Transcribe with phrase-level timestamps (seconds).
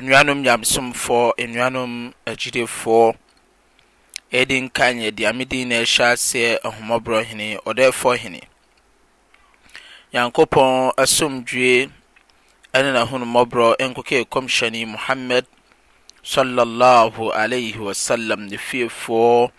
[0.00, 1.92] anuanom nyamesomfoɔ nnuanom
[2.30, 3.04] agyidefoɔ
[4.38, 8.40] ɛdi nka yɛ de amedin na ɛhyɛ aseɛ ahomɔborɔ hene ɔdɛ fɔ hene
[10.14, 10.70] nyankopɔn
[11.02, 11.92] asomdue
[12.76, 15.44] ɛne n'ahonommɔborɔ ɔnkɔk kɔm hyɛne mohammad
[16.22, 17.12] slllah
[17.42, 19.50] alaihi wasalam ne fiefoɔ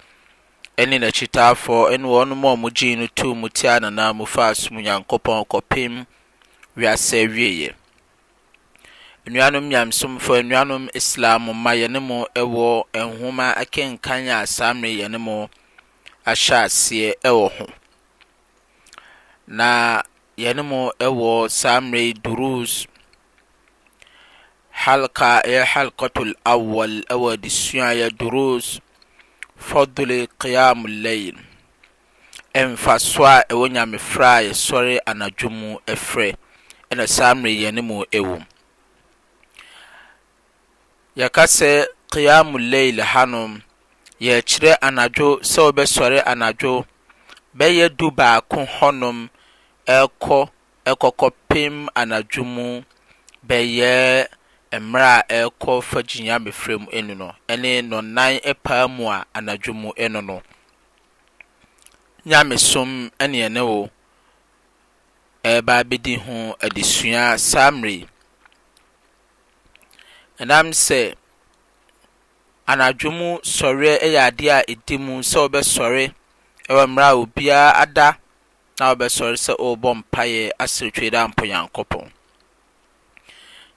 [0.82, 4.54] ɛni n'akyetaafoɔ ɛne wɔ nommɔɔ mu gyen no tu mu ti a nanaa mu fa
[4.56, 6.08] som nyankopɔn kɔpem
[6.76, 7.74] wiase wieɛ
[9.26, 12.66] nanuanom nyamesomfo anuanom islam ma yɛne m ɛwɔ
[13.22, 15.48] hhoma ɛkenkan a saa mmerɛi yɛne m
[16.26, 17.66] ahyɛ aseɛ wɔ ho
[19.48, 20.02] na
[20.38, 22.86] yɛnm wɔ saa merɛy drus
[24.84, 28.80] halkayɛ halkato lawal ɛwɔ adesua yɛ drus
[29.56, 31.40] fadle qiam laile
[32.56, 36.36] mfaso a ɛwɔ nyamefrɛ a yɛsɔre anadwomu ɛfrɛ
[36.92, 38.44] ɛna saa mmerɛi yɛne m wɔm
[41.20, 41.72] yɛka sɛ
[42.12, 43.52] qiyamul lail hanom
[44.26, 46.74] yɛkyerɛ anadwo sɛ wɔbɛsɔre anadwo
[47.58, 49.18] bɛyɛ du baako hɔnom
[50.00, 50.38] ɛkɔ
[50.92, 52.66] ɛkɔkɔpem anadwo mu
[53.50, 53.94] bɛyɛ
[54.82, 59.74] mmerɛ a ɛkɔ fa gyinya mefrɛ mu ɛnu no ɛne nɔnan ɛpaa mu a anadwo
[59.82, 60.42] mu ɛnu no
[62.26, 63.88] nyamesom ɛne ɛne wo
[65.44, 68.08] ɛɛba abɛdi ho adesua saa mmere
[70.42, 71.02] ɛnam sɛ
[72.72, 76.04] anadwo mu sɔre yɛ adeɛ a ɛdi mu sɛ wɔbɛsɔre
[76.70, 78.18] ɛwɔ mmerɛ a obiara ada
[78.80, 82.12] na wɔbɛsɔre sɛ ɔrebɔ mpaeɛ asere twe dɛ ampo nyankopɔn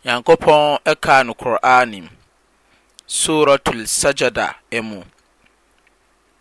[0.04, 2.08] nyankopɔn ɛkaa no kor'ane
[3.06, 5.02] suratul sajada mu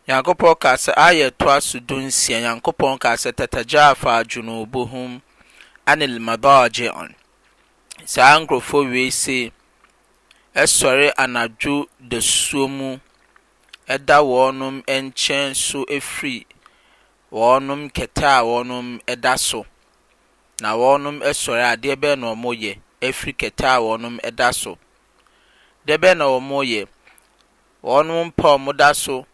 [0.07, 5.19] nyankopɔn kaa sɛ ayɛ toa so du nsia nyankopɔn kaa sɛ tatajafa junubuhum
[5.85, 7.13] anil madaji'un
[8.05, 9.51] saa nkurɔfoɔ wei se
[10.63, 11.77] ɛsɔre anadwo
[12.09, 12.89] dasuo mu
[13.93, 16.39] ɛda wɔnom nkyɛn so ɛfiri
[17.37, 19.65] wɔnom kɛtɛ a wɔnom ɛda so
[20.61, 22.73] na wɔnom ɛsɔre adeɛ bɛn na wɔyɛ
[23.05, 24.77] ɛfiri kɛtɛ a wɔnom ɛda so
[25.85, 26.87] deɛ bɛn na wɔyɛ
[27.83, 29.25] wɔnom mpa a wɔda so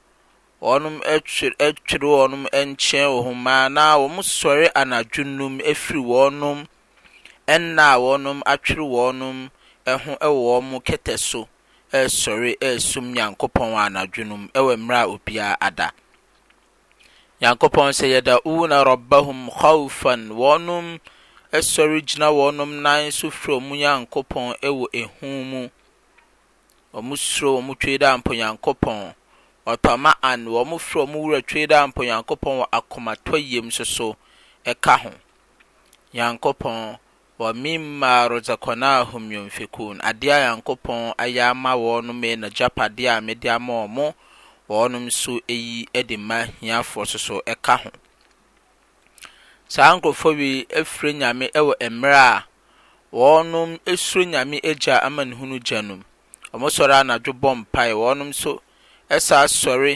[0.60, 6.66] wɔnom ɛtwer ɛtwere wɔnom nkyɛn wɔ ho maa na wɔn sɔre anadwo num ɛfiri wɔnom
[7.48, 9.52] ɛnna a wɔnom atwere wɔnom.
[9.98, 11.48] ho wɔ wɔn kɛtɛ so
[12.00, 15.92] resɔre resom nyankopɔn anadwo no ɛwɔ mmerɛ a obiara ada
[17.42, 21.00] nyankopɔn sɛ yɛdauna rabbahum khawfan wɔnom
[21.52, 25.70] sɔre gyina wɔnom nan so frɛ ɔmo nyankopɔn wɔ ehu mu
[26.94, 29.14] ɔmo soro ɔmo twe dɛ ampo nyankopɔn
[29.66, 34.16] ɔtɔma an wɔmo frɛ ɔmo wura twe dɛ ampo nyankopɔn wɔ akomatɔ yam so so
[34.66, 35.12] ɛka ho
[36.14, 37.00] nyankopɔn
[37.42, 43.74] wa mimma rozakonahum yunfikun adeɛ a nyankopɔn ayɛ ama wɔnom na gyapadeɛ a mede ama
[43.86, 44.06] ɔmo
[44.70, 47.90] wɔnom nso eyi de ma hiafoɔ so so ɛka ho
[49.72, 52.46] saa nkurɔfoɔ wi afiri nyame wɔ mmerɛ a
[53.16, 56.04] wɔnom esuro nyame agya ama ne hunu gya nom
[56.54, 58.52] ɔmo sɔre anadwo bɔ mpaeɛ wɔnom nso
[59.10, 59.92] ɛsaa sɔre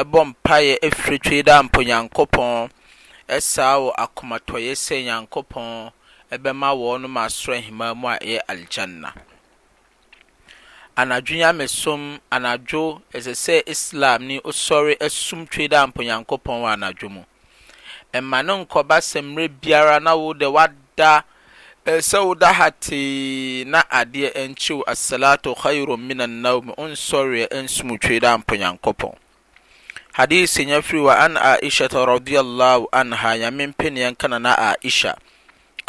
[0.00, 1.80] ɛbɔ mpaeɛ afiri twi da mpo
[3.28, 5.92] ɛsaa wɔ akomatɔyɛ sɛ nyankopɔn
[6.34, 9.10] ɛbɛma wɔnom asɔ ahima mu a ɛyɛ aljanna
[11.00, 17.08] anadwo yi amesom anadwo ɛsɛ sɛ islam ni ɔsɔre ɛsum twe dɛ amponyankopɔn wɔ anadwo
[17.10, 17.22] mu
[18.12, 19.22] ɛma no nkɔba sɛ
[19.60, 21.24] biara na wo de wada
[21.86, 29.16] sɛ woda hatee na adeɛ ɛnkyew asalato khairon min annaum ɔnsɔreɛ ɛnsum twe dɛ amponyankopɔn
[30.18, 35.16] hadise nya firi wa an aisha radiallahu anha nyame mpene yɛnka na na aisha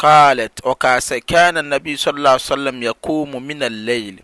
[0.00, 4.22] t ɔkaa sɛ kana annabi slal salam yakumu min aleile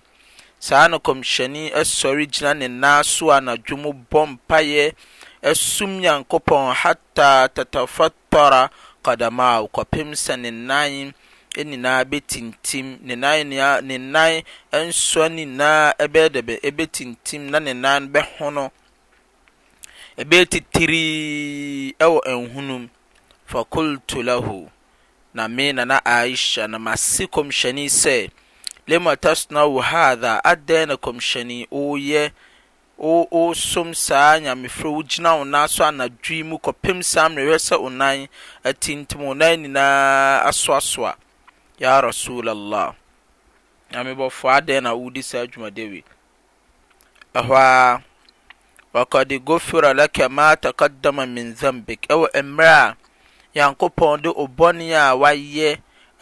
[0.58, 4.94] saa nokɔmhyɛni asɔre gyina ne nnaa so anadwomu bɔm payɛ
[5.50, 8.70] asum nyankopɔn hata tatafattɔra
[9.04, 11.12] kadama kɔpem sa ne nan
[11.56, 14.42] nyinaa bɛtintim neene nan
[14.72, 18.70] ɛnsua nyinaa ɛbɛɛ dbɛ bɛtintim na ne nan no bɛho no
[20.16, 21.04] bɛtitiri
[21.98, 22.88] ɛwɔ nhunum
[23.44, 24.68] fa kultolah
[25.44, 28.18] menana aiha na mase kɔmhyɛni i sɛ
[28.88, 32.30] lema tasnao hatha adɛn na kɔmhyɛnii oyɛ
[33.30, 38.28] osom saa nyameferɛ wo gyina wo naa so anadwoi mu kɔpem saa mmerɛhwɛ sɛ onan
[38.64, 41.12] atintim wona nyinaa aso asoa
[41.78, 42.94] ya rasulllah
[43.92, 46.08] amebɔfo adɛn nawowodisaa adwumadewihɔ
[48.96, 52.06] wkd gofra laka ma tkadama min thambic
[53.56, 55.68] nyankopɔn de ɔbɔne a wayɛ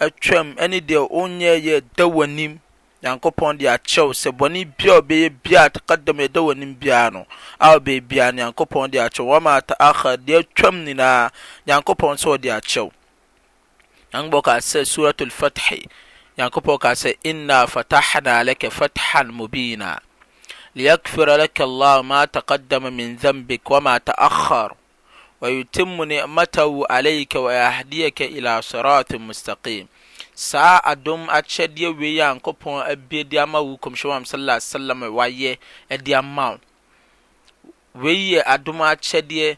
[0.05, 2.53] atwam ne deɛ ɔnyɛ yɛ da w'anim
[3.03, 7.27] nyankopɔn de akyɛw sɛ bɔne bia a ɔbɛyɛ bia a takadam yɛda w'anim biara no
[7.61, 11.31] a ɔbɛyɛ bia no nyankopɔn de akyɛw wɔma ataakhar deɛ atwam nyinaa
[11.67, 12.89] nyankopɔn sɛ ɔde akyɛw
[14.13, 15.81] nyankopɔn kaa sɛ suratul fathi
[16.39, 19.99] nyankopɔn kaa sɛ inna fatahna laka fatahan mubina
[20.77, 24.77] liyakfira laka allah ma takadama min dhanbik wama taakhar
[25.45, 29.87] wa yutimmu ni'matahu alayka wa yahdiyaka ila siratin mustaqim
[30.35, 35.01] saa adom akyɛdeɛ wei a nkopɔn abie de ama wo kɔmhyɛ wa sallallahu alaihi wasallam
[35.19, 35.51] wayɛ
[36.05, 36.61] de ama wo
[38.05, 39.49] wei yɛ adom akyɛdeɛ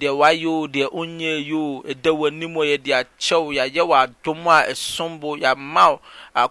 [0.00, 4.40] deɛ wayɛ o deɛ onyɛ yi o ɛda w'anim yɛ de akyɛw yɛayɛ wɔ adom
[4.48, 5.98] a ɛsom bo yɛama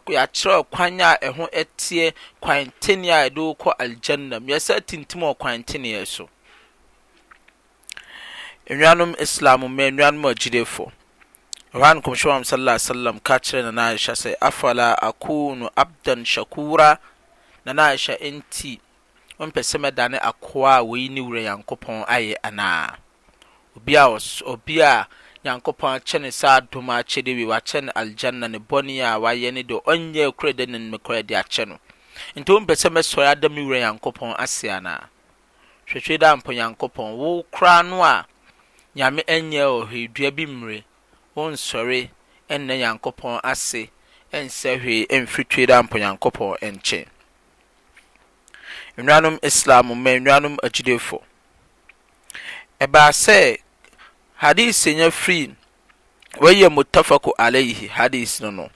[0.08, 2.14] yɛakyerɛ kwan a ɛho ɛteɛ
[2.44, 6.30] kwantene a yɛde wokɔ ya yɛsɛ atintim wɔ kwanteneɛ so
[8.70, 10.92] nnuanom islam mma nnuanom agyidefo
[11.74, 16.98] yohane kɔmhyɛ wam sala alaihi ka kyerɛ nana sɛ afala akunu abdan shakura
[17.66, 18.80] nana nti
[19.40, 22.96] ɔmpɛ sɛ mɛdane akoa a wɔyi ne wura nyankopɔn ayɛ anaa
[23.76, 24.06] obi a
[24.46, 25.08] obi a
[25.44, 29.54] nyankopɔn akyɛ ne saa dom akyɛ de wi wakyɛ ne aljanna ne bɔne a wayɛ
[29.54, 31.80] ne de ɔnyɛ kora de ne mmekora de akyɛ no
[32.36, 35.10] nti ɔmpɛ sɛ mɛsɔre ada me wura nyankopɔn ase anaa
[35.90, 38.26] hwehwɛ da mpo nyankopɔn wo koraa no a
[38.96, 40.84] nyayɛwɔ hwei dua bimir
[41.36, 42.10] wonsre
[42.50, 43.90] nnɛ nyankopɔn ase
[44.32, 47.06] nsɛ hwei mfitue dɛ ampɔ nyankopɔn nkyin
[48.98, 51.14] nnanom islam ma nnanmgidef
[52.80, 53.58] ɛbaa sɛ
[54.42, 55.56] hadis nya frii
[56.40, 58.70] wyɛ mutafako alaihi hadise no no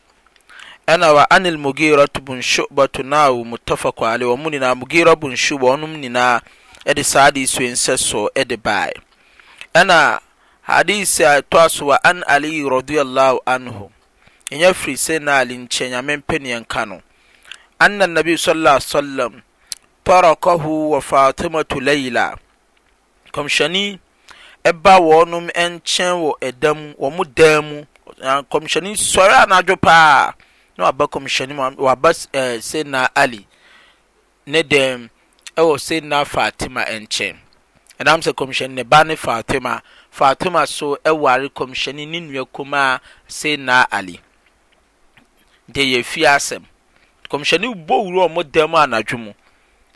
[0.88, 6.42] ɛna w anel mogeirato bunshobatona mutafako alei mu nyinaa mogeira bunshowbnom nyinaa
[6.86, 8.92] de saadesnsɛ soɔ de bae
[9.80, 10.00] ɛna
[10.70, 13.92] hadisi a ɛtɔ so wa an ali radiyallahu anhu
[14.52, 17.02] ɛnyɛ firi sɛ na ali nkyɛn nyame mpɛ ne nka no
[17.80, 19.34] anna nabi sallallahu alaihi wasallam
[20.04, 22.36] tarakahu wa fatimatu layla
[23.34, 24.00] kɔmhyɛni
[24.66, 27.78] ɛba wɔnom nkyɛn wɔ ɛdam wɔn mu dan mu
[28.52, 30.34] kɔmhyɛni sɔre anadwo paa
[30.78, 33.46] na waba kɔmhyɛni mu waba ɛɛ sɛ na ali
[34.46, 35.10] ne dɛm
[35.56, 37.38] ɛwɔ sɛ na fatima nkyɛn
[38.00, 43.02] ɛɛ komisn neba ne faato m a faatema so ɛware komisɛnii ne nua koma a
[43.28, 44.20] se nnaa ali
[45.68, 46.64] de yɛfi asɛm
[47.30, 49.32] komisɛne bɔwuro ɔ mdam anadwo mu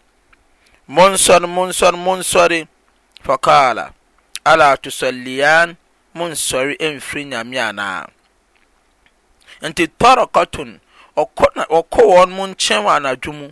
[0.88, 2.66] monsɔre monsɔre monsɔre eh,
[3.24, 3.92] fakaala
[4.46, 5.74] ala tusɔliyan
[6.14, 8.06] monsɔre eh, mfiri nyame anaa
[9.62, 10.79] nti tɔrɔ kɔtun
[11.17, 13.48] ɔkɔ na ɔkɔ wɔn mo nkyɛn wɔ anadwo mu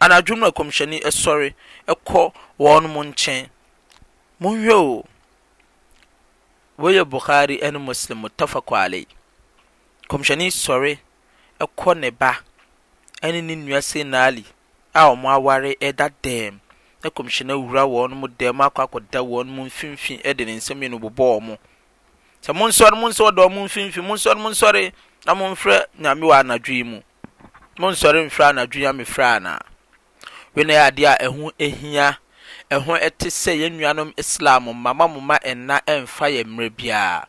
[0.00, 1.52] anadwo mu na kɔmhyɛni ɛsɔre
[1.86, 3.50] ɛkɔ wɔn mo nkyɛn
[4.40, 5.04] monhwɛ o
[6.78, 9.04] wɔyɛ bukhari ɛne muslim mutafakɔ alei
[10.08, 10.98] kɔmhyɛne sɔre
[11.62, 12.32] ɛkɔ ne ba
[13.20, 14.44] ɛne e e e ne nua senaali
[14.94, 16.58] a wɔn aware ɛda dɛm
[17.02, 20.96] na kɔmhyɛne wura wɔn mu dɛm akɔ akɔda wɔn mu mfimfin ɛde ne nsɛm yɛn
[20.98, 21.58] bobɔ wɔn
[22.42, 24.92] sɛ mo nsɔre mo nsɔre dɔn mo mfimfin mo nsɔre mo nsɔre
[25.26, 26.98] na mo mfrɛ nyame wɔ anadwo yi mu
[27.78, 29.60] mo nsɔre mfrɛ anadwo yi amefrɛ anaa
[30.54, 32.16] wei na yɛ adeɛ a ɛho ehia
[32.74, 37.26] ɛho ɛte sɛ yɛn nnuanom islam mma ma mo ma ɛnna ɛmfa yɛ mmerɛ biaa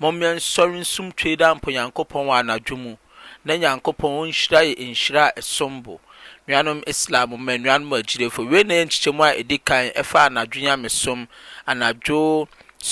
[0.00, 2.92] mommɛ nsɔre nsomtwe daa mpo nyankopɔn wɔ anadwo mu
[3.44, 6.00] na nyankopɔn ɔnhyira yɛ nhyira a ɛsom bo
[6.48, 11.28] nnuanom islam ma nnuanom agyidefo wei na yɛ nkyikyɛmu a ɛdi kan ɛfa anadwo nyamesom
[11.68, 12.48] anadwoo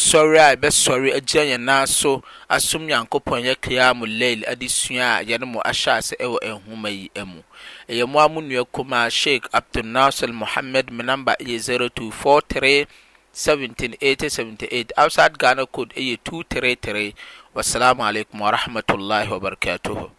[0.07, 5.25] sɔre a ɛbɛsɔre agyina yɛn nan so asom nyankopɔn yɛ kiamu lail ade sua a
[5.25, 7.43] yɛne mo ahyɛ ase ɛwɔ nhoma yi mu
[7.89, 12.87] ɛyɛ mo a mo nua kuma sheik abdul nasir mohammed me namba ɛyɛ 0243
[13.35, 17.13] 178078 outside ghana code ɛyɛ 233
[17.57, 20.11] wassalamu alaikum warahmatullahi wabarakatuhu